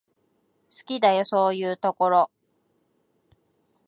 [0.71, 2.31] 好きだよ、そういうところ。